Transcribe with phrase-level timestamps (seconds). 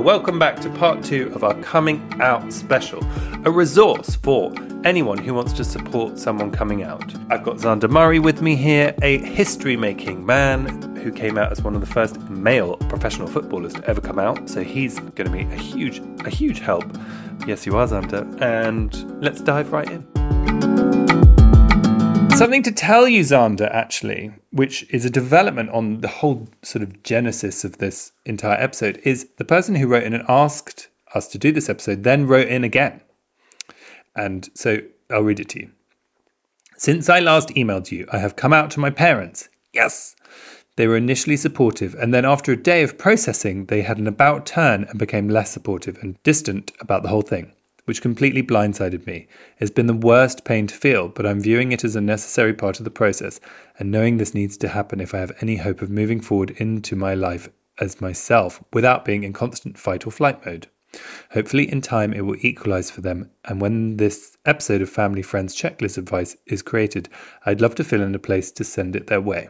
[0.00, 3.04] Welcome back to part two of our Coming Out special,
[3.44, 4.52] a resource for
[4.84, 7.14] anyone who wants to support someone coming out.
[7.30, 11.62] I've got Zander Murray with me here, a history making man who came out as
[11.62, 14.48] one of the first male professional footballers to ever come out.
[14.48, 16.84] So he's going to be a huge, a huge help.
[17.46, 18.40] Yes, you are, Zander.
[18.40, 20.91] And let's dive right in.
[22.42, 27.04] Something to tell you, Zander, actually, which is a development on the whole sort of
[27.04, 31.38] genesis of this entire episode, is the person who wrote in and asked us to
[31.38, 33.00] do this episode then wrote in again.
[34.16, 35.70] And so I'll read it to you.
[36.76, 39.48] Since I last emailed you, I have come out to my parents.
[39.72, 40.16] Yes!
[40.74, 44.46] They were initially supportive, and then after a day of processing, they had an about
[44.46, 47.52] turn and became less supportive and distant about the whole thing
[47.84, 49.26] which completely blindsided me.
[49.58, 52.78] It's been the worst pain to feel, but I'm viewing it as a necessary part
[52.78, 53.40] of the process,
[53.78, 56.94] and knowing this needs to happen if I have any hope of moving forward into
[56.96, 60.68] my life as myself without being in constant fight or flight mode.
[61.30, 63.30] Hopefully, in time, it will equalize for them.
[63.46, 67.08] And when this episode of Family Friends Checklist Advice is created,
[67.46, 69.48] I'd love to fill in a place to send it their way.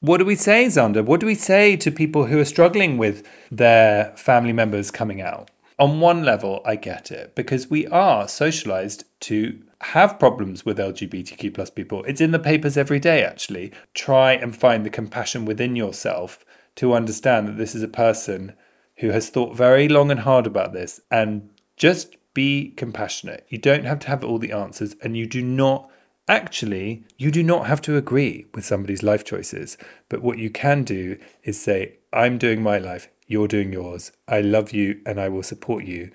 [0.00, 1.04] What do we say, Zander?
[1.04, 5.50] What do we say to people who are struggling with their family members coming out?
[5.78, 11.52] On one level, I get it because we are socialized to have problems with LGBTQ
[11.54, 12.02] plus people.
[12.04, 13.72] It's in the papers every day, actually.
[13.92, 16.44] Try and find the compassion within yourself
[16.76, 18.54] to understand that this is a person
[18.98, 23.46] who has thought very long and hard about this and just be compassionate.
[23.48, 25.90] You don't have to have all the answers and you do not
[26.28, 29.78] actually you do not have to agree with somebody's life choices
[30.08, 34.12] but what you can do is say i'm doing my life you're doing yours.
[34.28, 36.10] I love you and I will support you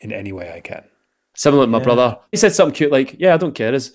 [0.00, 0.84] in any way I can.
[1.34, 1.84] Similar to my yeah.
[1.84, 2.18] brother.
[2.30, 3.74] He said something cute like, Yeah, I don't care.
[3.74, 3.92] As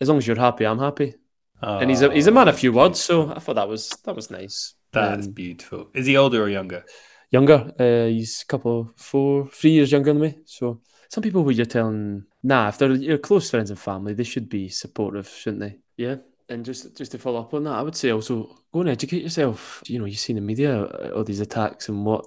[0.00, 1.14] as long as you're happy, I'm happy.
[1.62, 3.90] Oh, and he's a he's a man of few words, so I thought that was
[4.04, 4.74] that was nice.
[4.92, 5.88] That's um, beautiful.
[5.94, 6.84] Is he older or younger?
[7.30, 7.72] Younger.
[7.78, 10.38] Uh, he's a couple four, three years younger than me.
[10.44, 14.24] So some people who you're telling, nah, if they're your close friends and family, they
[14.24, 15.78] should be supportive, shouldn't they?
[15.96, 16.16] Yeah
[16.48, 19.22] and just just to follow up on that, I would say also go and educate
[19.22, 19.82] yourself.
[19.86, 22.26] You know, you see in the media uh, all these attacks and what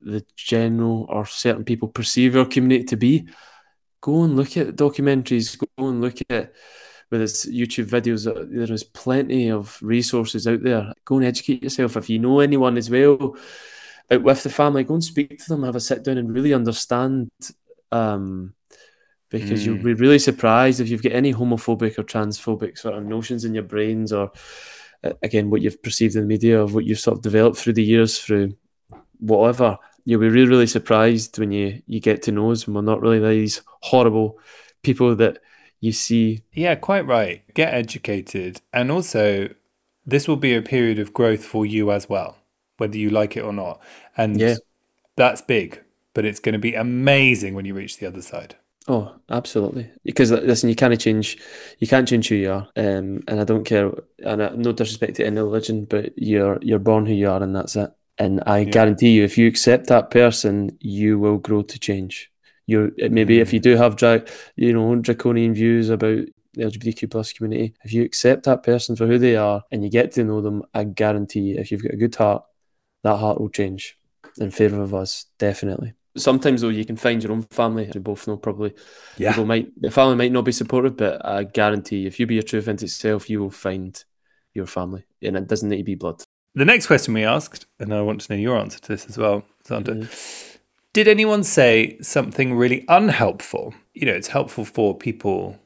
[0.00, 3.28] the general or certain people perceive our community to be.
[4.00, 5.58] Go and look at documentaries.
[5.58, 6.52] Go and look at
[7.08, 8.26] whether it's YouTube videos.
[8.26, 10.92] Uh, there is plenty of resources out there.
[11.04, 11.96] Go and educate yourself.
[11.96, 13.36] If you know anyone as well
[14.10, 15.62] out with the family, go and speak to them.
[15.62, 17.30] Have a sit down and really understand.
[17.90, 18.54] Um,
[19.32, 19.66] because mm.
[19.66, 23.54] you'll be really surprised if you've got any homophobic or transphobic sort of notions in
[23.54, 24.30] your brains or
[25.02, 27.72] uh, again what you've perceived in the media of what you've sort of developed through
[27.72, 28.54] the years through
[29.18, 29.78] whatever.
[30.04, 33.00] You'll be really really surprised when you you get to know us and we're not
[33.00, 34.38] really these horrible
[34.82, 35.38] people that
[35.80, 36.42] you see.
[36.52, 37.42] Yeah quite right.
[37.54, 38.60] Get educated.
[38.72, 39.48] And also
[40.04, 42.36] this will be a period of growth for you as well
[42.78, 43.80] whether you like it or not.
[44.16, 44.56] And yeah.
[45.16, 45.82] that's big
[46.14, 48.56] but it's going to be amazing when you reach the other side
[48.88, 49.90] Oh, absolutely.
[50.04, 51.38] Because listen, you can't change,
[51.78, 53.92] you can't change who you are, um, and I don't care.
[54.24, 57.76] And no disrespect to any religion, but you're you're born who you are, and that's
[57.76, 57.90] it.
[58.18, 58.70] And I yeah.
[58.70, 62.30] guarantee you, if you accept that person, you will grow to change.
[62.66, 63.40] You maybe mm.
[63.40, 64.24] if you do have dra-
[64.56, 69.06] you know draconian views about the LGBTQ plus community, if you accept that person for
[69.06, 71.94] who they are and you get to know them, I guarantee you, if you've got
[71.94, 72.44] a good heart,
[73.04, 73.96] that heart will change
[74.38, 75.94] in favour of us, definitely.
[76.16, 77.90] Sometimes though you can find your own family.
[77.92, 78.74] We both know probably
[79.16, 79.30] yeah.
[79.30, 82.42] people might the family might not be supportive, but I guarantee if you be your
[82.42, 84.02] true authentic self, you will find
[84.54, 86.22] your family, and it doesn't need to be blood.
[86.54, 89.16] The next question we asked, and I want to know your answer to this as
[89.16, 90.02] well, Zander.
[90.02, 90.58] Mm-hmm.
[90.92, 93.72] Did anyone say something really unhelpful?
[93.94, 95.58] You know, it's helpful for people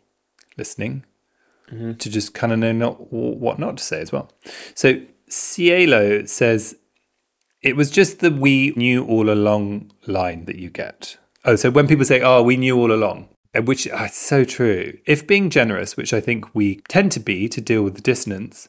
[0.56, 1.04] listening
[1.68, 4.30] to just kind of know not what not to say as well.
[4.76, 6.76] So Cielo says
[7.66, 11.16] it was just the we knew all along line that you get.
[11.44, 14.44] Oh, so when people say, "Oh, we knew all along," uh, which is uh, so
[14.44, 14.96] true.
[15.04, 18.68] If being generous, which I think we tend to be to deal with the dissonance,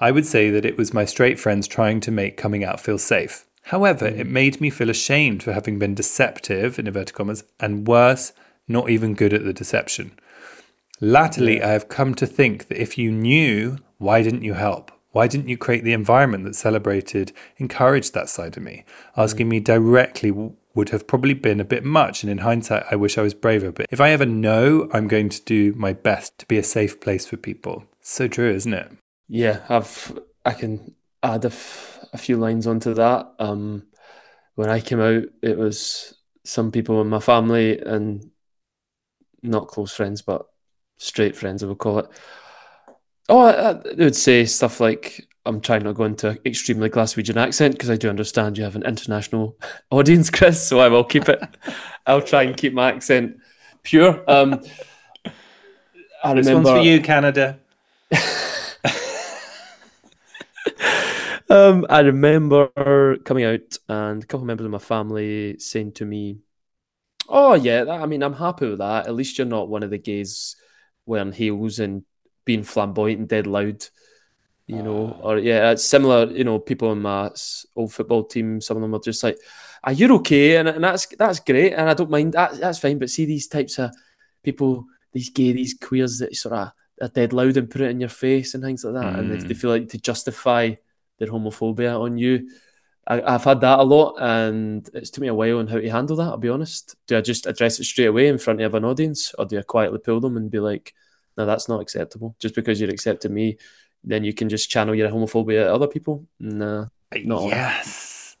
[0.00, 2.98] I would say that it was my straight friends trying to make coming out feel
[2.98, 3.46] safe.
[3.68, 8.32] However, it made me feel ashamed for having been deceptive, in inverted commas, and worse,
[8.66, 10.10] not even good at the deception.
[11.00, 14.90] Latterly, I have come to think that if you knew, why didn't you help?
[15.14, 18.84] Why didn't you create the environment that celebrated, encouraged that side of me?
[19.16, 23.16] Asking me directly would have probably been a bit much, and in hindsight, I wish
[23.16, 23.70] I was braver.
[23.70, 27.00] But if I ever know, I'm going to do my best to be a safe
[27.00, 27.84] place for people.
[28.00, 28.90] So true, isn't it?
[29.28, 33.32] Yeah, I've I can add a, f- a few lines onto that.
[33.38, 33.86] Um,
[34.56, 38.32] when I came out, it was some people in my family and
[39.44, 40.44] not close friends, but
[40.98, 42.08] straight friends, I would call it.
[43.28, 47.36] Oh, I, I would say stuff like, I'm trying not to go into extremely Glaswegian
[47.36, 49.56] accent because I do understand you have an international
[49.90, 51.40] audience, Chris, so I will keep it.
[52.06, 53.36] I'll try and keep my accent
[53.82, 54.22] pure.
[54.30, 54.62] Um,
[56.22, 57.60] I This remember, one's for you, Canada.
[61.50, 66.04] Um, I remember coming out and a couple of members of my family saying to
[66.04, 66.38] me,
[67.28, 69.06] "Oh yeah, that, I mean, I'm happy with that.
[69.08, 70.56] At least you're not one of the gays
[71.06, 72.04] wearing heels and
[72.44, 73.84] being flamboyant and dead loud."
[74.66, 75.28] You know, ah.
[75.28, 76.30] or yeah, it's similar.
[76.30, 77.30] You know, people in my
[77.76, 80.82] old football team, some of them are just like, ah, "Are you okay?" And, and
[80.82, 82.58] that's that's great, and I don't mind that.
[82.58, 82.98] That's fine.
[82.98, 83.90] But see these types of
[84.42, 88.00] people, these gay, these queers that sort of are dead loud and put it in
[88.00, 89.56] your face and things like that, and they, they mm.
[89.56, 90.74] feel like to justify
[91.18, 92.48] their homophobia on you.
[93.06, 95.90] I, I've had that a lot, and it's took me a while on how to
[95.90, 96.28] handle that.
[96.28, 96.96] I'll be honest.
[97.06, 99.62] Do I just address it straight away in front of an audience, or do I
[99.62, 100.94] quietly pull them and be like,
[101.36, 102.36] "No, that's not acceptable.
[102.38, 103.58] Just because you're accepting me,
[104.02, 108.36] then you can just channel your homophobia at other people." Nah, not yes.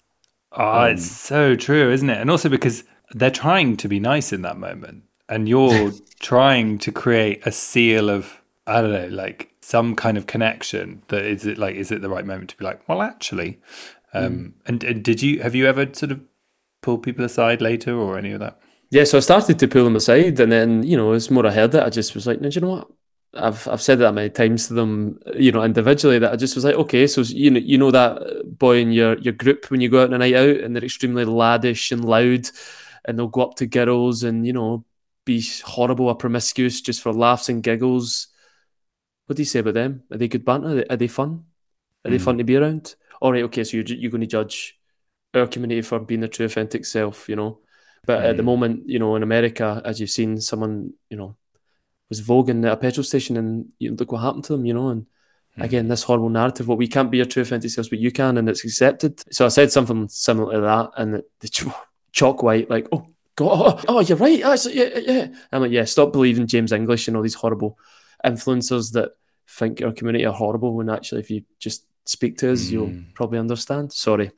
[0.52, 2.20] Oh, it's so true, isn't it?
[2.20, 6.92] And also because they're trying to be nice in that moment, and you're trying to
[6.92, 11.02] create a seal of I don't know, like some kind of connection.
[11.08, 11.58] That is it.
[11.58, 13.60] Like, is it the right moment to be like, well, actually?
[14.12, 14.52] Um, mm.
[14.66, 16.20] and, and did you have you ever sort of
[16.82, 18.58] pull people aside later or any of that?
[18.94, 21.50] Yeah, so I started to pull them aside, and then you know, as more I
[21.50, 22.88] heard it, I just was like, no, do you know what?
[23.34, 26.64] I've I've said that many times to them, you know, individually that I just was
[26.64, 29.88] like, okay, so you know, you know that boy in your your group when you
[29.88, 32.48] go out on a night out, and they're extremely laddish and loud,
[33.04, 34.84] and they'll go up to girls and you know
[35.24, 38.28] be horrible or promiscuous just for laughs and giggles.
[39.26, 40.04] What do you say about them?
[40.12, 40.68] Are they good banter?
[40.68, 41.46] Are they, are they fun?
[42.04, 42.24] Are they hmm.
[42.24, 42.94] fun to be around?
[43.20, 44.78] All right, okay, so you're you're going to judge
[45.34, 47.58] our community for being their true authentic self, you know.
[48.06, 51.36] But at the moment, you know, in America, as you've seen, someone, you know,
[52.08, 54.88] was voguing at a petrol station and you look what happened to them, you know.
[54.88, 55.06] And
[55.56, 58.36] again, this horrible narrative, well, we can't be your true authentic selves, but you can,
[58.38, 59.22] and it's accepted.
[59.32, 61.64] So I said something similar to that, and the ch-
[62.12, 63.06] chalk white, like, oh,
[63.36, 64.42] God, oh, oh, you're right.
[64.42, 65.26] Actually, yeah, yeah, yeah.
[65.50, 67.78] I'm like, yeah, stop believing James English and all these horrible
[68.24, 69.12] influencers that
[69.48, 73.38] think our community are horrible when actually, if you just speak to us, you'll probably
[73.38, 73.92] understand.
[73.92, 74.30] Sorry.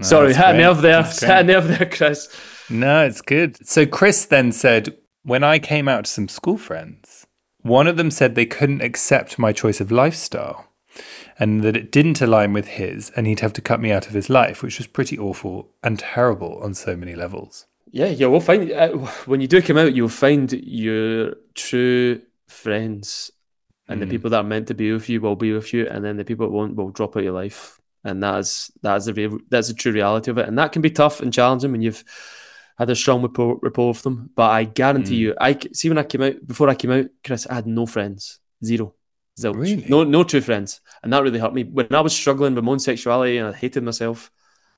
[0.00, 1.02] Sorry, that's had a nerve there.
[1.02, 2.28] Had a nerve there, Chris.
[2.72, 3.66] No, it's good.
[3.66, 7.26] So Chris then said, when I came out to some school friends,
[7.60, 10.68] one of them said they couldn't accept my choice of lifestyle
[11.38, 14.14] and that it didn't align with his and he'd have to cut me out of
[14.14, 17.66] his life, which was pretty awful and terrible on so many levels.
[17.90, 18.88] Yeah, yeah, we'll find uh,
[19.26, 23.30] when you do come out, you'll find your true friends,
[23.86, 26.02] and the people that are meant to be with you will be with you, and
[26.02, 28.96] then the people that won't will drop out of your life, and that is that
[28.96, 31.70] is the that's the true reality of it, and that can be tough and challenging
[31.70, 32.02] when you've
[32.78, 34.30] had a strong rapport, rapport with them.
[34.34, 35.18] But I guarantee mm.
[35.18, 37.86] you, I see when I came out before I came out, Chris, I had no
[37.86, 38.94] friends, zero,
[39.38, 39.86] zilch, Really?
[39.88, 42.72] no no true friends, and that really helped me when I was struggling with my
[42.72, 44.30] own sexuality and I hated myself.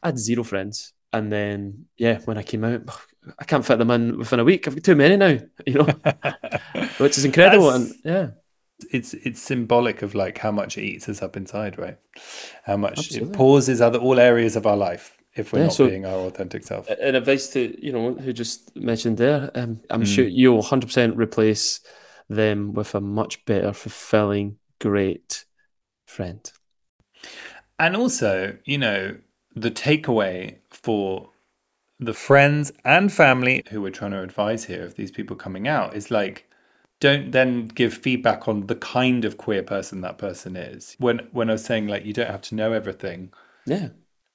[0.03, 0.93] I had zero friends.
[1.15, 2.83] And then, yeah, when I came out,
[3.39, 4.67] I can't fit them in within a week.
[4.67, 5.85] I've got too many now, you know,
[6.99, 7.71] which is incredible.
[7.71, 8.29] That's- and yeah,
[8.91, 11.99] It's it's symbolic of like how much it eats us up inside, right?
[12.65, 13.31] How much Absolutely.
[13.31, 16.27] it pauses other all areas of our life if we're Yeah, not so- being our
[16.27, 16.89] authentic self.
[16.89, 19.51] and advice to you know who just mentioned there.
[19.55, 20.05] Um, I'm Hmm.
[20.05, 21.81] sure you'll 100 percent replace
[22.29, 25.45] them with a much better, fulfilling, great
[26.07, 26.51] friend.
[27.79, 29.17] And also, you know,
[29.55, 31.31] the takeaway for
[31.99, 35.95] the friends and family who we're trying to advise here of these people coming out
[35.95, 36.49] is like
[37.01, 40.97] don't then give feedback on the kind of queer person that person is.
[40.99, 43.33] When when I was saying like you don't have to know everything,
[43.67, 43.89] Yeah,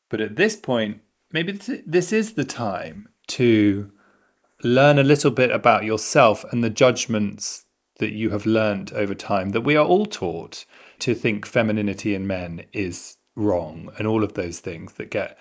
[0.09, 1.01] but at this point,
[1.31, 1.53] maybe
[1.85, 3.91] this, is the time to
[4.63, 7.65] learn a little bit about yourself and the judgments
[7.99, 10.65] that you have learned over time that we are all taught
[10.99, 15.37] to think femininity in men is wrong and all of those things that get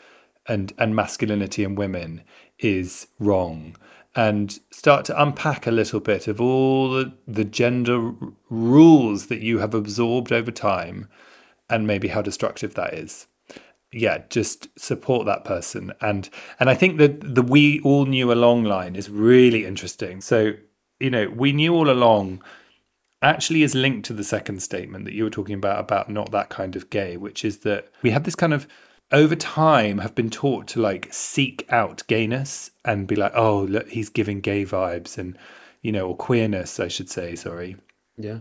[0.47, 2.23] and and masculinity in women
[2.59, 3.77] is wrong.
[4.17, 8.15] And start to unpack a little bit of all the, the gender r-
[8.51, 11.09] rules that you have absorbed over time
[11.71, 13.28] and maybe how destructive that is
[13.93, 15.93] yeah just support that person.
[16.01, 16.29] And
[16.61, 20.21] and i think that the we all knew along line is really interesting.
[20.21, 20.55] So
[21.01, 22.43] you know we knew all along
[23.23, 26.49] actually is linked to the second statement that you were talking about about not that
[26.49, 28.67] kind of gay which is that we have this kind of
[29.11, 33.89] over time have been taught to like seek out gayness and be like oh look
[33.89, 35.37] he's giving gay vibes and
[35.83, 37.77] you know or queerness i should say sorry.
[38.17, 38.39] Yeah.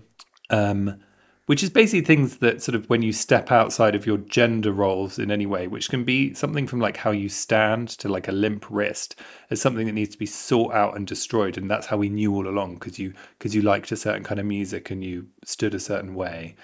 [0.49, 0.99] um
[1.47, 5.17] which is basically things that sort of when you step outside of your gender roles
[5.17, 8.33] in any way, which can be something from like how you stand to like a
[8.33, 9.15] limp wrist,
[9.49, 12.35] as something that needs to be sought out and destroyed, and that's how we knew
[12.35, 15.73] all along because you because you liked a certain kind of music and you stood
[15.73, 16.55] a certain way.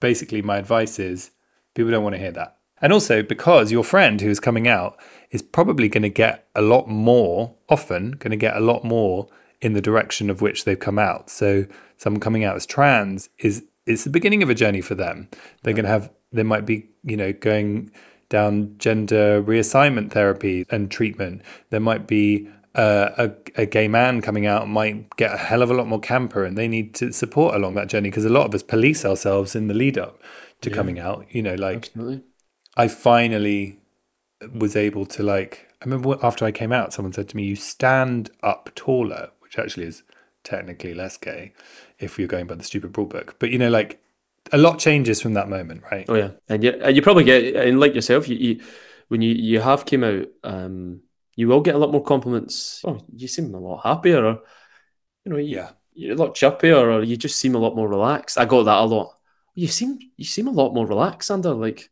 [0.00, 1.30] Basically, my advice is
[1.74, 5.00] people don't want to hear that, and also because your friend who is coming out
[5.30, 9.28] is probably going to get a lot more often, going to get a lot more
[9.60, 11.30] in the direction of which they've come out.
[11.30, 15.28] So someone coming out as trans is it's the beginning of a journey for them.
[15.62, 17.90] They're going to have, they might be, you know, going
[18.28, 21.42] down gender reassignment therapy and treatment.
[21.70, 25.70] There might be uh, a, a gay man coming out might get a hell of
[25.70, 28.46] a lot more camper and they need to support along that journey because a lot
[28.46, 30.22] of us police ourselves in the lead up
[30.62, 31.26] to coming out.
[31.30, 32.22] You know, like Absolutely.
[32.76, 33.80] I finally
[34.54, 35.68] was able to like.
[35.82, 39.58] I remember after I came out, someone said to me, "You stand up taller," which
[39.58, 40.02] actually is
[40.44, 41.52] technically less gay
[41.98, 43.36] if you're going by the stupid rule book.
[43.38, 44.00] But you know, like
[44.52, 46.04] a lot changes from that moment, right?
[46.08, 48.60] Oh yeah, and you and you probably get and like yourself, you, you
[49.08, 51.00] when you you have came out, um,
[51.36, 52.82] you will get a lot more compliments.
[52.84, 54.40] Oh, you seem a lot happier, or
[55.24, 55.70] you know, you, Yeah.
[55.94, 58.38] you're a lot chirpier, or you just seem a lot more relaxed.
[58.38, 59.16] I got that a lot.
[59.54, 61.58] You seem you seem a lot more relaxed, Zander.
[61.58, 61.90] Like,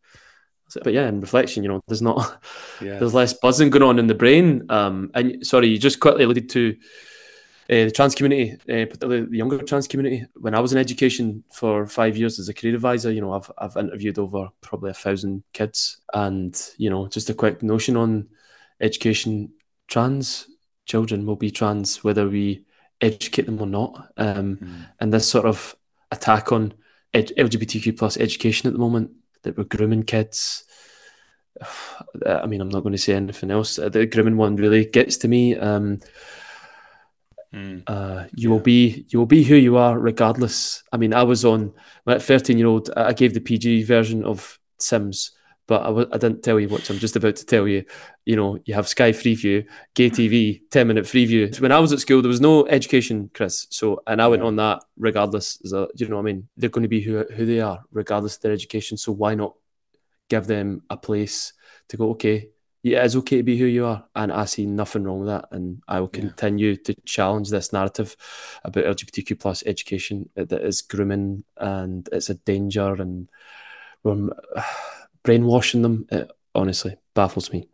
[0.83, 2.43] but yeah, in reflection, you know, there's not
[2.83, 2.99] Yeah.
[2.99, 4.67] there's less buzzing going on in the brain.
[4.71, 6.77] Um, and sorry, you just quickly alluded to
[7.71, 10.27] uh, the trans community, uh, particularly the younger trans community.
[10.35, 13.51] When I was in education for five years as a career advisor, you know, I've
[13.59, 18.29] I've interviewed over probably a thousand kids, and you know, just a quick notion on
[18.81, 19.53] education:
[19.87, 20.49] trans
[20.85, 22.65] children will be trans whether we
[23.01, 24.13] educate them or not.
[24.17, 24.89] Um, Mm.
[24.99, 25.77] And this sort of
[26.11, 26.75] attack on
[27.15, 29.13] ed- LGBTQ plus education at the moment
[29.43, 30.65] that we're grooming kids.
[32.27, 33.77] I mean, I'm not going to say anything else.
[33.77, 35.57] The grooming one really gets to me.
[35.57, 36.01] Um,
[37.55, 37.83] Mm.
[37.89, 40.85] uh, you will be you will be who you are regardless.
[40.93, 41.73] I mean, I was on
[42.07, 42.91] at 13 year old.
[42.97, 45.33] I gave the PG version of Sims,
[45.67, 47.85] but I w- I didn't tell you what I'm just about to tell you.
[48.25, 51.59] You know, you have Sky Freeview, Gay TV, 10 minute Freeview.
[51.61, 53.67] When I was at school, there was no education, Chris.
[53.71, 54.47] So, and I went Yeah.
[54.49, 55.59] on that regardless.
[55.65, 57.81] As a, you know, what I mean, they're going to be who who they are
[57.91, 58.97] regardless of their education.
[58.97, 59.55] So why not
[60.29, 61.53] give them a place
[61.89, 62.11] to go?
[62.11, 62.51] Okay,
[62.83, 65.49] yeah, it's okay to be who you are, and I see nothing wrong with that.
[65.51, 66.21] And I will Yeah.
[66.21, 68.17] continue to challenge this narrative
[68.65, 73.29] about LGBTQ plus education that is grooming and it's a danger, and
[74.03, 74.31] we're
[75.23, 76.07] brainwashing them.
[76.11, 77.69] It honestly baffles me.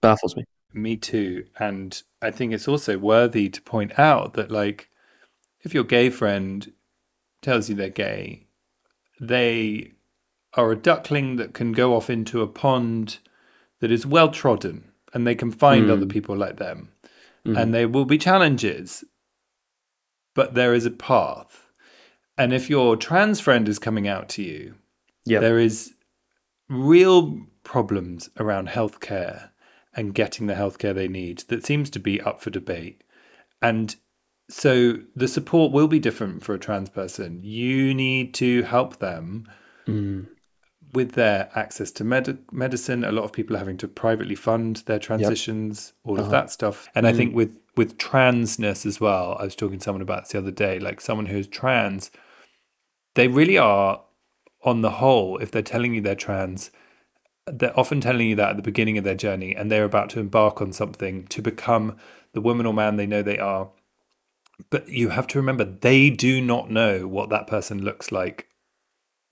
[0.00, 0.44] Baffles me.
[0.72, 1.46] Me too.
[1.58, 4.88] And I think it's also worthy to point out that, like,
[5.60, 6.72] if your gay friend
[7.40, 8.46] tells you they're gay,
[9.20, 9.92] they
[10.54, 13.18] are a duckling that can go off into a pond
[13.82, 15.90] that is well trodden and they can find Mm.
[15.90, 16.88] other people like them.
[17.44, 17.58] Mhm.
[17.60, 19.04] And there will be challenges,
[20.34, 21.66] but there is a path.
[22.38, 24.76] And if your trans friend is coming out to you,
[25.26, 25.40] Yeah.
[25.40, 25.92] there is
[26.68, 29.50] real problems around healthcare
[29.94, 33.02] and getting the healthcare they need that seems to be up for debate.
[33.60, 33.94] And
[34.48, 37.40] so the support will be different for a trans person.
[37.42, 39.48] You need to help them
[39.86, 40.28] Mm.
[40.92, 43.02] With their access to med- medicine.
[43.04, 46.30] A lot of people are having to privately fund their transitions, all of Uh-huh.
[46.32, 46.88] that stuff.
[46.94, 50.32] And I think with with transness as well, I was talking to someone about this
[50.32, 52.10] the other day, like someone who's trans,
[53.14, 54.02] they really are
[54.62, 56.70] on the whole, if they're telling you they're trans,
[57.46, 60.20] they're often telling you that at the beginning of their journey and they're about to
[60.20, 61.96] embark on something to become
[62.34, 63.70] the woman or man they know they are.
[64.68, 68.48] But you have to remember they do not know what that person looks like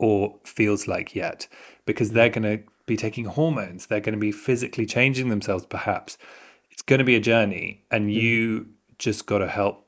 [0.00, 1.46] or feels like yet
[1.86, 3.86] because they're going to be taking hormones.
[3.86, 6.18] They're going to be physically changing themselves, perhaps.
[6.70, 8.66] It's going to be a journey, and you
[8.98, 9.86] just got to help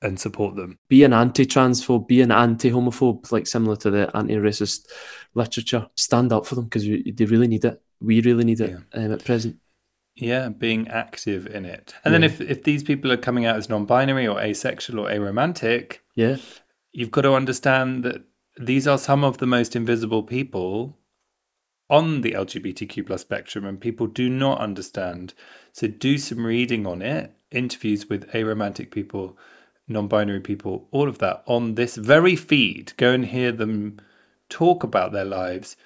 [0.00, 0.78] and support them.
[0.88, 4.86] Be an anti-transphobe, be an anti-homophobe, like similar to the anti-racist
[5.34, 5.88] literature.
[5.96, 7.82] Stand up for them because they really need it.
[8.00, 9.56] We really need it um, at present.
[10.14, 11.94] Yeah, being active in it.
[12.04, 15.10] And then if, if these people are coming out as non binary or asexual or
[15.10, 16.36] aromantic, Yeah.
[16.92, 18.22] you've got to understand that
[18.58, 20.98] these are some of the most invisible people
[21.88, 25.32] on the LGBTQ plus spectrum and people do not understand.
[25.72, 29.38] So do some reading on it, interviews with aromantic people,
[29.86, 32.92] non-binary people, all of that on this very feed.
[32.96, 34.00] Go and hear them
[34.48, 35.76] talk about their lives.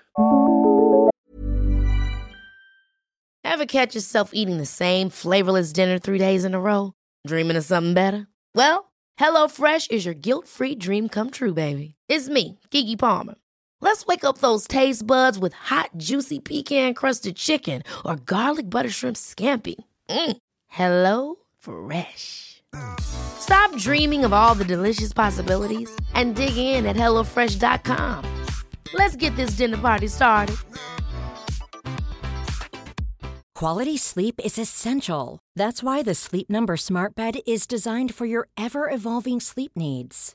[3.45, 6.95] Ever catch yourself eating the same flavorless dinner three days in a row?
[7.27, 8.27] Dreaming of something better?
[8.55, 11.97] Well, HelloFresh is your guilt free dream come true, baby.
[12.15, 13.37] It's me, Keke Palmer.
[13.81, 18.91] Let's wake up those taste buds with hot, juicy pecan crusted chicken or garlic butter
[18.91, 19.77] shrimp scampi.
[20.11, 20.37] Mm.
[20.69, 22.63] Hello Fresh.
[23.01, 28.27] Stop dreaming of all the delicious possibilities and dig in at HelloFresh.com.
[28.93, 30.57] Let's get this dinner party started.
[33.55, 35.39] Quality sleep is essential.
[35.57, 40.35] That's why the Sleep Number Smart Bed is designed for your ever evolving sleep needs.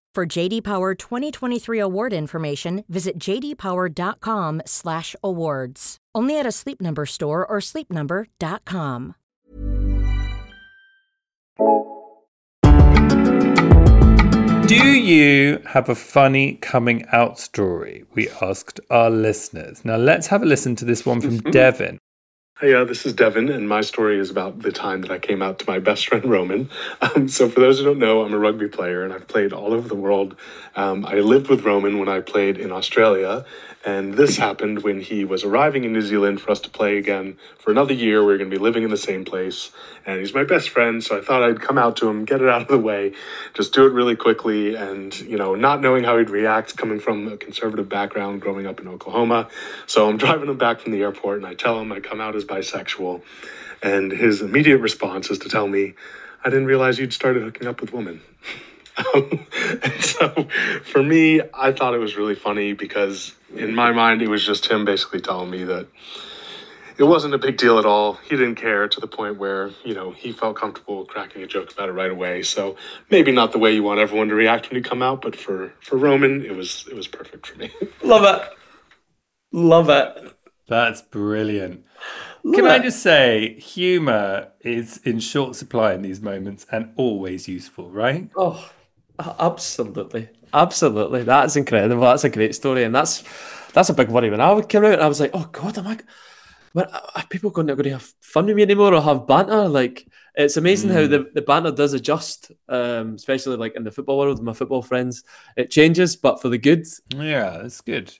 [0.13, 5.97] For JD Power 2023 award information, visit jdpower.com/awards.
[6.13, 9.15] Only at a Sleep Number store or sleepnumber.com.
[14.67, 18.03] Do you have a funny coming out story?
[18.13, 19.85] We asked our listeners.
[19.85, 21.97] Now let's have a listen to this one from Devin.
[22.61, 25.41] Hey, uh, this is Devin, and my story is about the time that I came
[25.41, 26.69] out to my best friend Roman.
[27.01, 29.73] Um, so, for those who don't know, I'm a rugby player and I've played all
[29.73, 30.35] over the world.
[30.75, 33.43] Um, I lived with Roman when I played in Australia,
[33.83, 37.37] and this happened when he was arriving in New Zealand for us to play again
[37.57, 38.23] for another year.
[38.23, 39.71] We are going to be living in the same place,
[40.05, 42.49] and he's my best friend, so I thought I'd come out to him, get it
[42.49, 43.13] out of the way,
[43.53, 47.27] just do it really quickly, and you know, not knowing how he'd react, coming from
[47.27, 49.47] a conservative background, growing up in Oklahoma.
[49.87, 52.35] So I'm driving him back from the airport, and I tell him I come out
[52.35, 53.21] as bisexual,
[53.81, 55.95] and his immediate response is to tell me,
[56.43, 58.21] "I didn't realize you'd started hooking up with women."
[58.97, 59.47] Um,
[59.83, 60.47] and so
[60.83, 64.65] for me, I thought it was really funny because in my mind, it was just
[64.69, 65.87] him basically telling me that
[66.97, 68.13] it wasn't a big deal at all.
[68.13, 71.71] He didn't care to the point where, you know, he felt comfortable cracking a joke
[71.71, 72.43] about it right away.
[72.43, 72.75] So
[73.09, 75.73] maybe not the way you want everyone to react when you come out, but for,
[75.81, 77.71] for Roman, it was it was perfect for me.
[78.03, 78.49] Love it.
[79.51, 80.33] Love it.
[80.67, 81.85] That's brilliant.
[82.53, 87.89] Can I just say, humor is in short supply in these moments and always useful,
[87.89, 88.29] right?
[88.35, 88.69] Oh,
[89.39, 91.23] absolutely, absolutely.
[91.23, 92.01] That's incredible.
[92.01, 93.23] That's a great story, and that's
[93.73, 94.29] that's a big worry.
[94.29, 95.99] When I came out, I was like, "Oh God, am I?
[96.73, 99.67] When, are people going to, going to have fun with me anymore or have banter?"
[99.67, 104.17] Like, it's amazing how the, the banter does adjust, um, especially like in the football
[104.17, 105.23] world with my football friends.
[105.57, 106.85] It changes, but for the good.
[107.15, 108.13] Yeah, it's good.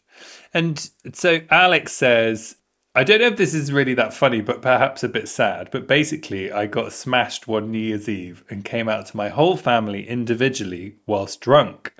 [0.53, 2.57] And so Alex says,
[2.93, 5.69] I don't know if this is really that funny, but perhaps a bit sad.
[5.71, 9.55] But basically, I got smashed one New Year's Eve and came out to my whole
[9.55, 11.93] family individually whilst drunk.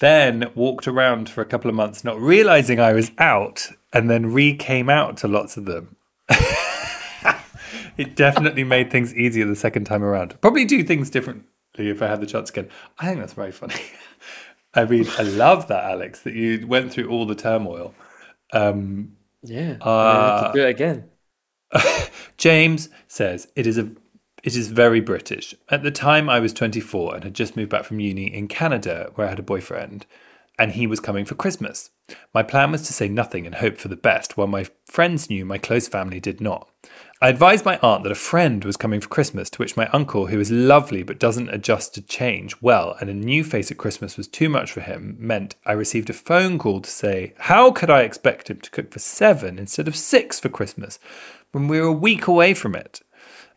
[0.00, 4.32] Then walked around for a couple of months, not realizing I was out, and then
[4.32, 5.94] re came out to lots of them.
[7.96, 10.40] it definitely made things easier the second time around.
[10.40, 11.46] Probably do things differently
[11.76, 12.68] if I had the chance again.
[12.98, 13.76] I think that's very funny.
[14.74, 17.94] I mean, I love that, Alex, that you went through all the turmoil.
[18.52, 21.08] Um, Yeah, uh, to do it again.
[22.36, 23.90] James says it is a
[24.42, 25.54] it is very British.
[25.68, 29.10] At the time I was 24 and had just moved back from uni in Canada
[29.14, 30.06] where I had a boyfriend
[30.58, 31.90] and he was coming for Christmas.
[32.34, 35.44] My plan was to say nothing and hope for the best while my friends knew
[35.44, 36.68] my close family did not.
[37.22, 40.26] I advised my aunt that a friend was coming for Christmas, to which my uncle,
[40.26, 44.16] who is lovely but doesn't adjust to change well, and a new face at Christmas
[44.16, 47.90] was too much for him, meant I received a phone call to say, How could
[47.90, 50.98] I expect him to cook for seven instead of six for Christmas
[51.52, 53.02] when we were a week away from it?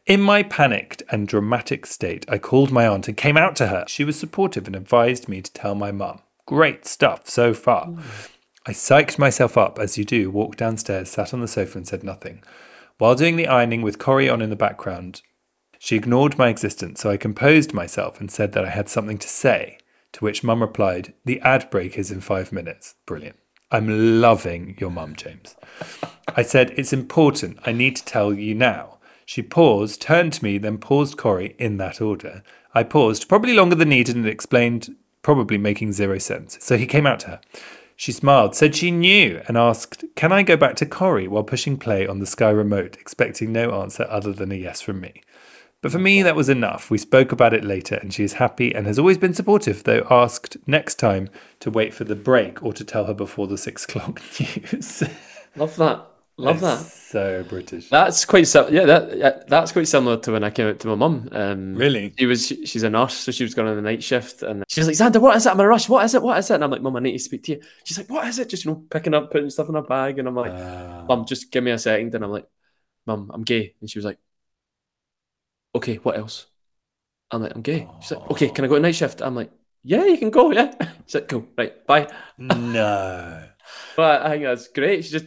[0.05, 3.86] In my panicked and dramatic state, I called my aunt and came out to her.
[3.88, 6.21] She was supportive and advised me to tell my mum.
[6.45, 7.88] Great stuff so far.
[7.88, 8.03] Mm.
[8.67, 12.03] I psyched myself up, as you do, walked downstairs, sat on the sofa, and said
[12.03, 12.43] nothing.
[12.97, 15.21] While doing the ironing with Corrie on in the background,
[15.79, 19.27] she ignored my existence, so I composed myself and said that I had something to
[19.27, 19.77] say.
[20.13, 22.95] To which Mum replied, The ad break is in five minutes.
[23.05, 23.38] Brilliant.
[23.69, 25.55] I'm loving your mum, James.
[26.36, 27.60] I said, It's important.
[27.65, 28.99] I need to tell you now.
[29.25, 32.43] She paused, turned to me, then paused Corrie in that order.
[32.73, 36.55] I paused, probably longer than needed, and explained probably making zero sense.
[36.61, 37.41] So he came out to her.
[37.95, 41.77] She smiled, said she knew, and asked, Can I go back to Corrie while pushing
[41.77, 45.23] play on the Sky remote, expecting no answer other than a yes from me?
[45.81, 46.91] But for me, that was enough.
[46.91, 50.05] We spoke about it later, and she is happy and has always been supportive, though
[50.11, 53.83] asked next time to wait for the break or to tell her before the six
[53.85, 55.01] o'clock news.
[55.55, 56.05] Love that.
[56.37, 56.79] Love that.
[56.79, 57.89] So British.
[57.89, 58.85] That's quite yeah.
[58.85, 61.29] That that's quite similar to when I came out to my mum.
[61.31, 62.13] Um, Really?
[62.19, 64.65] She was she- she's a nurse, so she was going on the night shift, and
[64.67, 65.51] she's like, "Zander, what is it?
[65.51, 65.87] I'm in a rush.
[65.87, 66.21] What is it?
[66.21, 68.09] What is it?" And I'm like, "Mum, I need to speak to you." She's like,
[68.09, 70.35] "What is it?" Just you know, picking up, putting stuff in her bag, and I'm
[70.35, 71.05] like, Ah.
[71.07, 72.13] "Mum, just give me a second.
[72.15, 72.47] And I'm like,
[73.07, 74.19] "Mum, I'm gay," and she was like,
[75.73, 76.47] "Okay, what else?"
[77.31, 79.51] I'm like, "I'm gay." She's like, "Okay, can I go to night shift?" I'm like,
[79.83, 80.51] "Yeah, you can go.
[80.51, 80.73] Yeah."
[81.05, 83.43] She's like, "Cool, right, bye." no.
[83.95, 85.03] But I think that's great.
[85.05, 85.25] She just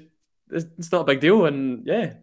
[0.51, 2.15] it's not a big deal, and yeah,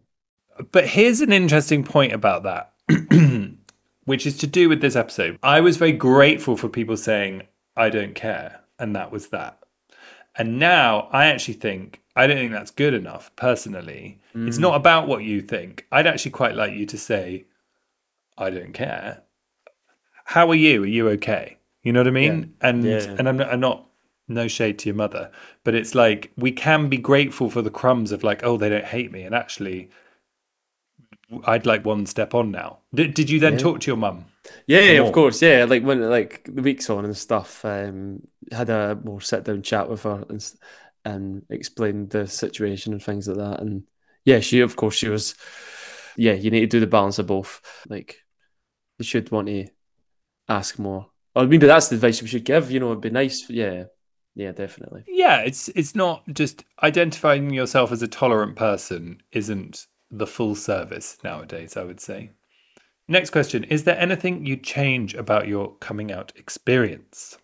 [0.72, 2.74] But here's an interesting point about that,
[4.06, 5.38] which is to do with this episode.
[5.44, 7.44] I was very grateful for people saying,
[7.76, 8.62] I don't care.
[8.80, 9.60] And that was that.
[10.38, 14.20] And now I actually think, I don't think that's good enough personally.
[14.34, 14.62] It's mm.
[14.62, 15.86] not about what you think.
[15.92, 17.46] I'd actually quite like you to say,
[18.38, 19.24] I don't care.
[20.26, 20.84] How are you?
[20.84, 21.58] Are you okay?
[21.84, 22.54] You know what I mean?
[22.62, 23.16] And Yeah.
[23.18, 23.86] and I'm not, I'm not
[24.28, 25.32] no shade to your mother,
[25.64, 28.86] but it's like we can be grateful for the crumbs of like, oh, they don't
[28.86, 29.90] hate me, and actually,
[31.46, 32.80] I'd like one step on now.
[32.94, 34.26] Did, did you then talk to your mum?
[34.68, 35.42] Yeah, yeah, of course.
[35.42, 39.62] Yeah, like when like the weeks on and stuff, um, had a more sit down
[39.62, 40.54] chat with her and
[41.04, 43.62] and explained the situation and things like that.
[43.62, 43.84] And
[44.24, 45.36] yeah, she of course she was.
[46.18, 47.62] Yeah, you need to do the balance of both.
[47.90, 48.18] Like
[48.98, 49.68] you should want to
[50.48, 51.08] ask more.
[51.36, 52.72] Or maybe that's the advice we should give.
[52.72, 53.50] You know, it'd be nice.
[53.50, 53.86] Yeah,
[54.36, 55.04] yeah, definitely.
[55.08, 61.18] Yeah, it's it's not just identifying yourself as a tolerant person isn't the full service
[61.24, 62.32] nowadays, I would say.
[63.08, 67.38] Next question, is there anything you'd change about your coming out experience?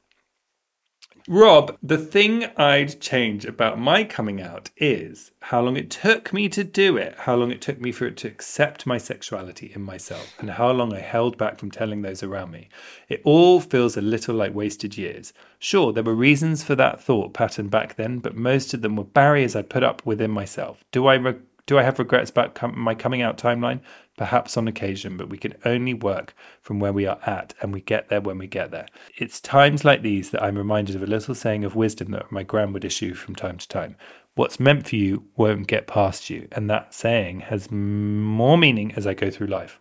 [1.27, 6.49] Rob, the thing I'd change about my coming out is how long it took me
[6.49, 9.83] to do it, how long it took me for it to accept my sexuality in
[9.83, 12.69] myself, and how long I held back from telling those around me.
[13.07, 15.31] It all feels a little like wasted years.
[15.59, 19.03] Sure, there were reasons for that thought pattern back then, but most of them were
[19.03, 20.83] barriers I put up within myself.
[20.91, 21.35] Do I re-
[21.67, 23.79] do I have regrets about com- my coming out timeline?
[24.17, 27.81] Perhaps on occasion, but we can only work from where we are at, and we
[27.81, 28.85] get there when we get there.
[29.17, 32.43] It's times like these that I'm reminded of a little saying of wisdom that my
[32.43, 33.95] gran would issue from time to time.
[34.35, 39.07] What's meant for you won't get past you, and that saying has more meaning as
[39.07, 39.79] I go through life.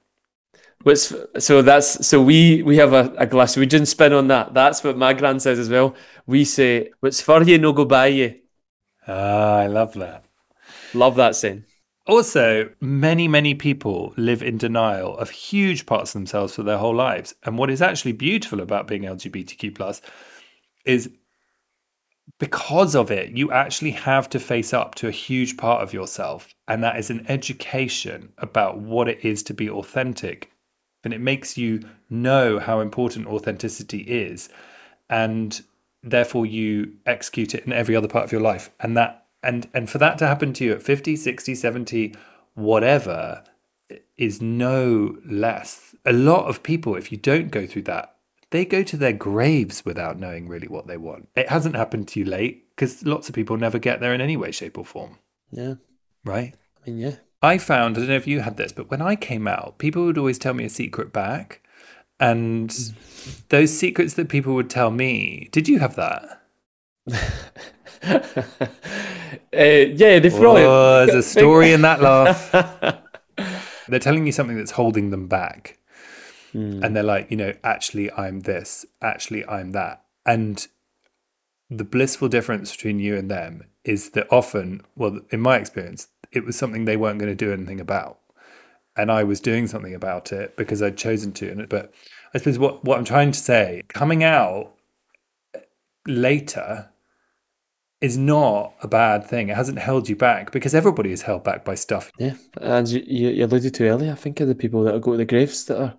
[0.82, 4.54] What's so that's so we we have a, a Glaswegian spin on that.
[4.54, 5.94] That's what my gran says as well.
[6.26, 8.40] We say, "What's for you, no go by you."
[9.06, 10.24] Ah, I love that.
[10.94, 11.64] Love that saying.
[12.10, 16.92] Also, many, many people live in denial of huge parts of themselves for their whole
[16.92, 17.36] lives.
[17.44, 20.02] And what is actually beautiful about being LGBTQ plus
[20.84, 21.08] is
[22.40, 26.52] because of it, you actually have to face up to a huge part of yourself.
[26.66, 30.50] And that is an education about what it is to be authentic.
[31.04, 34.48] And it makes you know how important authenticity is.
[35.08, 35.62] And
[36.02, 38.68] therefore you execute it in every other part of your life.
[38.80, 42.14] And that and and for that to happen to you at 50, 60, 70,
[42.54, 43.44] whatever
[44.16, 45.94] is no less.
[46.04, 48.16] A lot of people, if you don't go through that,
[48.50, 51.28] they go to their graves without knowing really what they want.
[51.36, 54.36] It hasn't happened to you late because lots of people never get there in any
[54.36, 55.18] way, shape, or form,
[55.50, 55.74] Yeah,
[56.24, 56.54] right?
[56.76, 57.16] I mean, yeah.
[57.42, 60.04] I found, I don't know if you had this, but when I came out, people
[60.04, 61.62] would always tell me a secret back.
[62.18, 62.70] And
[63.48, 66.42] those secrets that people would tell me, did you have that?
[69.32, 70.62] uh, yeah, they probably.
[70.64, 72.50] Oh, there's a story in that laugh.
[73.88, 75.78] They're telling you something that's holding them back.
[76.84, 80.04] And they're like, you know, actually, I'm this, actually, I'm that.
[80.26, 80.66] And
[81.68, 86.44] the blissful difference between you and them is that often, well, in my experience, it
[86.44, 88.18] was something they weren't going to do anything about.
[88.96, 91.50] And I was doing something about it because I'd chosen to.
[91.50, 91.92] And But
[92.34, 94.74] I suppose what, what I'm trying to say, coming out
[96.06, 96.90] later
[98.00, 99.48] is not a bad thing.
[99.48, 102.10] It hasn't held you back because everybody is held back by stuff.
[102.18, 104.12] Yeah, and you, you alluded to earlier.
[104.12, 105.94] I think of the people that go to the graves that are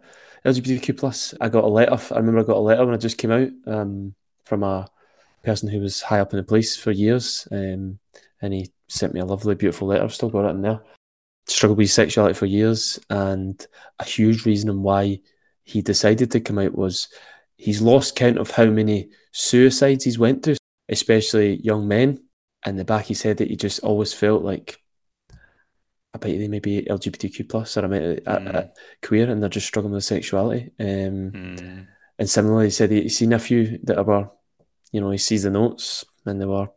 [0.45, 1.33] LGBTQ plus.
[1.39, 1.99] I got a letter.
[2.13, 4.89] I remember I got a letter when I just came out um, from a
[5.43, 7.99] person who was high up in the police for years, um,
[8.41, 10.03] and he sent me a lovely, beautiful letter.
[10.03, 10.81] I've still got it in there.
[11.47, 13.65] Struggled with sexuality for years, and
[13.99, 15.19] a huge reason why
[15.63, 17.07] he decided to come out was
[17.57, 20.55] he's lost count of how many suicides he's went through,
[20.91, 22.23] especially young men.
[22.63, 24.77] And the back he said that he just always felt like
[26.13, 28.67] I bet they may be LGBTQ plus or I might uh, uh,
[29.01, 30.71] queer and they're just struggling with sexuality.
[30.79, 31.87] Um, Mm.
[32.19, 34.29] And similarly, he said he's seen a few that were
[34.91, 36.69] you know, he sees the notes and they were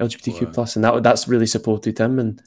[0.00, 2.42] LGBTQ plus, and that that's really supported him, and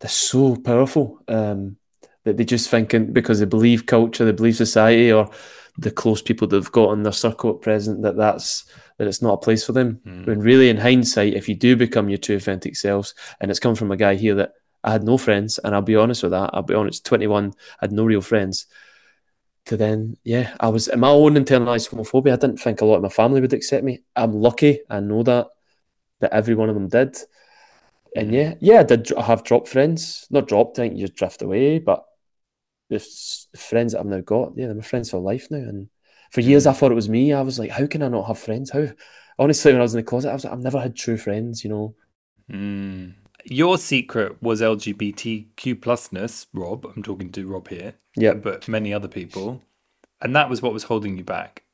[0.00, 1.76] they're so powerful um,
[2.24, 5.30] that they just thinking because they believe culture, they believe society, or
[5.78, 8.64] the close people that they've got in their circle at present that that's
[8.98, 10.00] that it's not a place for them.
[10.06, 10.26] Mm.
[10.26, 13.74] When really, in hindsight, if you do become your true authentic selves, and it's come
[13.74, 14.52] from a guy here that
[14.84, 16.50] I had no friends, and I'll be honest with that.
[16.52, 18.66] I'll be honest, 21, I had no real friends.
[19.66, 22.34] To then, yeah, I was in my own internalized homophobia.
[22.34, 24.02] I didn't think a lot of my family would accept me.
[24.14, 25.48] I'm lucky, I know that,
[26.20, 27.16] that every one of them did.
[28.14, 30.26] And yeah, yeah, I did dr- have dropped friends.
[30.30, 32.04] Not dropped, I think you drift away, but
[32.98, 35.58] the friends that I've now got, yeah, they're my friends for life now.
[35.58, 35.88] And
[36.30, 37.32] for years, I thought it was me.
[37.32, 38.70] I was like, how can I not have friends?
[38.70, 38.88] How,
[39.38, 41.64] honestly, when I was in the closet, I was like, I've never had true friends,
[41.64, 41.94] you know.
[42.50, 43.14] Mm.
[43.44, 46.86] Your secret was LGBTQ plusness, Rob.
[46.86, 47.94] I'm talking to Rob here.
[48.16, 48.34] Yeah.
[48.34, 49.62] But many other people.
[50.20, 51.64] And that was what was holding you back.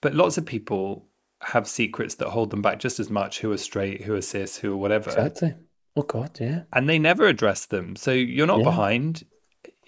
[0.00, 1.06] But lots of people
[1.42, 4.56] have secrets that hold them back just as much who are straight, who are cis,
[4.56, 5.10] who are whatever.
[5.10, 5.54] Exactly.
[5.96, 6.62] Oh God, yeah.
[6.72, 7.96] And they never address them.
[7.96, 8.64] So you're not Yeah.
[8.64, 9.24] behind.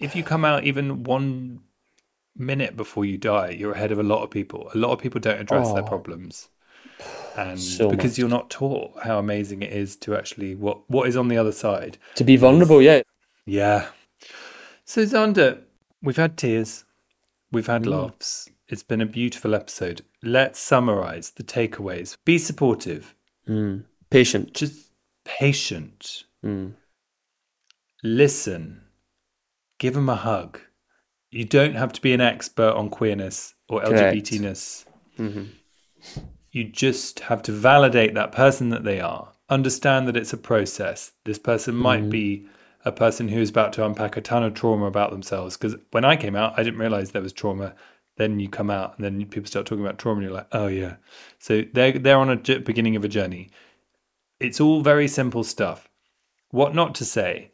[0.03, 1.61] If you come out even one
[2.35, 4.69] minute before you die, you're ahead of a lot of people.
[4.73, 5.87] A lot of people don't address their Oh.
[5.87, 6.49] problems.
[7.35, 8.17] And So because much.
[8.19, 11.51] you're not taught how amazing it is to actually what what is on the other
[11.51, 11.97] side.
[12.15, 13.01] To be vulnerable, yeah.
[13.45, 13.89] Yeah.
[14.85, 15.61] So Zander,
[16.01, 16.85] we've had tears,
[17.51, 18.49] we've had laughs.
[18.67, 20.01] It's been a beautiful episode.
[20.21, 22.17] Let's summarize the takeaways.
[22.25, 23.15] Be supportive,
[23.47, 23.85] Mm.
[24.09, 24.53] Patient.
[24.53, 24.91] just
[25.25, 26.73] patient, Mm.
[28.03, 28.82] listen,
[29.83, 30.61] give them a hug.
[31.29, 33.81] You don't have to be an expert on queerness or.
[33.83, 34.85] LGBTness.
[35.17, 35.43] hmm
[36.53, 39.33] You just have to validate that person that they are.
[39.49, 41.11] Understand that it's a process.
[41.25, 42.47] This person might be
[42.85, 45.57] a person who is about to unpack a ton of trauma about themselves.
[45.57, 47.75] Because when I came out, I didn't realize there was trauma.
[48.15, 50.67] Then you come out, and then people start talking about trauma, and you're like, "Oh
[50.67, 50.95] yeah."
[51.39, 53.49] So they're they're on a j- beginning of a journey.
[54.39, 55.89] It's all very simple stuff.
[56.51, 57.51] What not to say?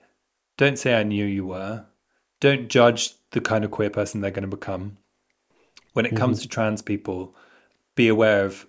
[0.58, 1.86] Don't say I knew you were.
[2.39, 4.97] Don't judge the kind of queer person they're going to become.
[5.93, 6.43] When it comes mm-hmm.
[6.43, 7.36] to trans people,
[7.95, 8.65] be aware of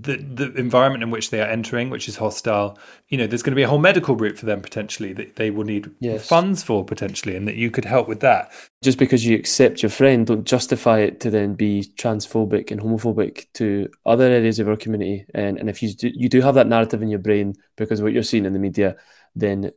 [0.00, 2.78] the the environment in which they are entering, which is hostile.
[3.08, 5.50] You know, there's going to be a whole medical route for them potentially that they
[5.50, 6.26] will need Yes.
[6.26, 8.52] funds for potentially, and that you could help with that.
[8.82, 13.46] Just because you accept your friend, don't justify it to then be transphobic and homophobic
[13.54, 15.26] to other areas of our community.
[15.34, 18.04] And and if you do, you do have that narrative in your brain because of
[18.04, 18.96] what you're seeing in the media,
[19.34, 19.72] then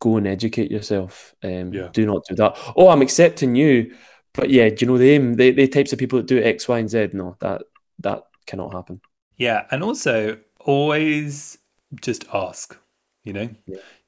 [0.00, 1.34] go and educate yourself.
[1.42, 1.88] Um, Yeah.
[1.92, 2.56] Do not do that.
[2.76, 3.94] Oh, I'm accepting you,
[4.34, 5.34] but yeah, do you know the aim?
[5.34, 7.10] The, the types of people that do X, Y, and Z.
[7.12, 7.62] No, that
[8.00, 9.00] that cannot happen.
[9.36, 11.58] Yeah, and also always
[12.00, 12.76] just ask.
[13.24, 13.50] You know,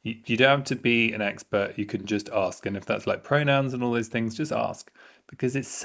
[0.03, 1.75] you, you don't have to be an expert.
[1.77, 4.91] You can just ask, and if that's like pronouns and all those things, just ask
[5.29, 5.85] because it's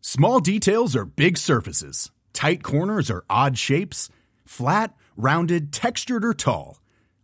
[0.00, 2.10] Small details are big surfaces.
[2.32, 4.08] Tight corners are odd shapes.
[4.44, 6.78] Flat, rounded, textured, or tall.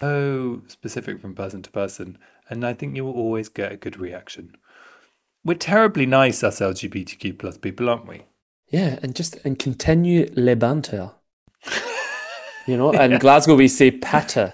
[0.00, 3.98] so specific from person to person, and I think you will always get a good
[3.98, 4.56] reaction.
[5.44, 8.22] We're terribly nice, us LGBTQ plus people, aren't we?
[8.68, 11.12] Yeah, and just and continue le banter.
[12.66, 14.52] You know, in Glasgow we say patter.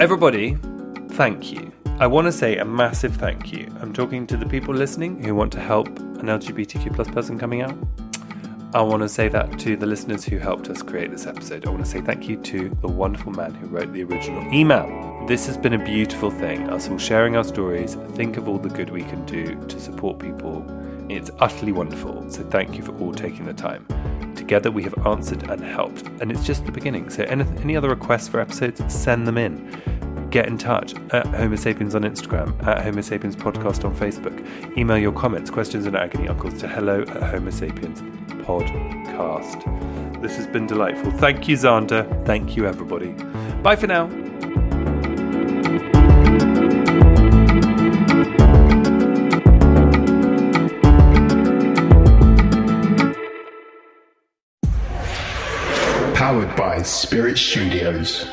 [0.00, 0.58] Everybody,
[1.10, 1.72] thank you.
[2.00, 3.68] I want to say a massive thank you.
[3.80, 7.62] I'm talking to the people listening who want to help an LGBTQ plus person coming
[7.62, 7.78] out.
[8.74, 11.66] I want to say that to the listeners who helped us create this episode.
[11.66, 15.26] I want to say thank you to the wonderful man who wrote the original email.
[15.26, 18.70] This has been a beautiful thing, us all sharing our stories, think of all the
[18.70, 20.64] good we can do to support people.
[21.10, 22.30] It's utterly wonderful.
[22.30, 23.86] So thank you for all taking the time.
[24.36, 27.10] Together we have answered and helped, and it's just the beginning.
[27.10, 29.91] So any, any other requests for episodes, send them in.
[30.32, 34.78] Get in touch at Homo Sapiens on Instagram, at Homo Sapiens Podcast on Facebook.
[34.78, 38.00] Email your comments, questions, and agony uncles to hello at Homo Sapiens
[38.46, 39.60] Podcast.
[40.22, 41.10] This has been delightful.
[41.10, 42.24] Thank you, Zander.
[42.24, 43.12] Thank you, everybody.
[43.62, 44.08] Bye for now.
[56.14, 58.26] Powered by Spirit Studios.